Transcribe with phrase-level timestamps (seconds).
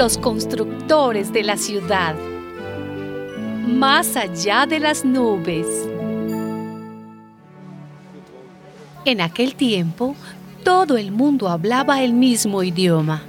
[0.00, 2.14] los constructores de la ciudad,
[3.66, 5.66] más allá de las nubes.
[9.04, 10.16] En aquel tiempo,
[10.64, 13.24] todo el mundo hablaba el mismo idioma.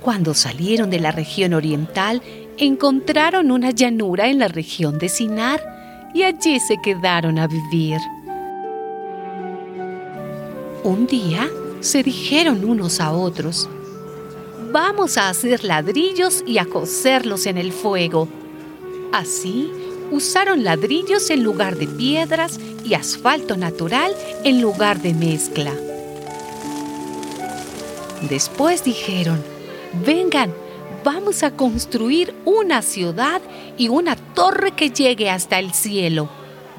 [0.00, 2.22] Cuando salieron de la región oriental,
[2.56, 5.60] encontraron una llanura en la región de Sinar
[6.14, 8.00] y allí se quedaron a vivir.
[10.84, 11.50] Un día
[11.80, 13.68] se dijeron unos a otros,
[14.72, 18.28] vamos a hacer ladrillos y a cocerlos en el fuego.
[19.12, 19.70] Así,
[20.10, 25.72] usaron ladrillos en lugar de piedras y asfalto natural en lugar de mezcla.
[28.28, 29.42] Después dijeron,
[30.04, 30.52] vengan,
[31.04, 33.40] vamos a construir una ciudad
[33.76, 36.28] y una torre que llegue hasta el cielo.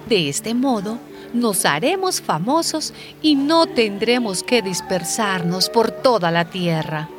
[0.07, 0.97] De este modo,
[1.33, 7.09] nos haremos famosos y no tendremos que dispersarnos por toda la tierra.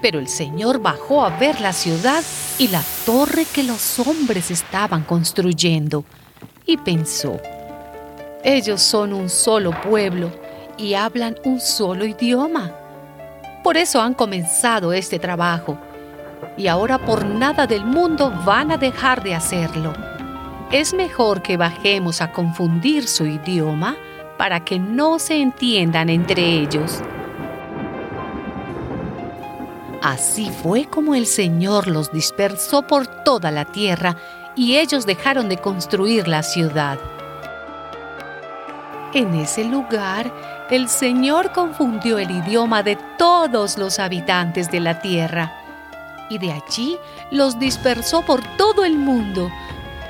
[0.00, 2.22] Pero el Señor bajó a ver la ciudad
[2.58, 6.04] y la torre que los hombres estaban construyendo
[6.66, 7.40] y pensó,
[8.44, 10.30] ellos son un solo pueblo
[10.76, 12.72] y hablan un solo idioma.
[13.64, 15.76] Por eso han comenzado este trabajo
[16.56, 19.92] y ahora por nada del mundo van a dejar de hacerlo.
[20.70, 23.96] Es mejor que bajemos a confundir su idioma
[24.36, 27.02] para que no se entiendan entre ellos.
[30.02, 34.16] Así fue como el Señor los dispersó por toda la tierra
[34.54, 36.98] y ellos dejaron de construir la ciudad.
[39.12, 40.32] En ese lugar,
[40.70, 45.52] el Señor confundió el idioma de todos los habitantes de la tierra
[46.28, 46.98] y de allí
[47.30, 49.50] los dispersó por todo el mundo.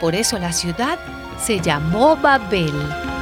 [0.00, 0.99] Por eso la ciudad
[1.41, 3.18] se llamó Babel.